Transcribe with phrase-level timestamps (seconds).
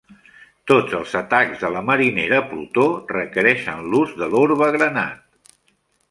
[0.69, 5.53] Tots els atacs de la Marinera Plutó requereixen l'ús de l'Orbe Granat.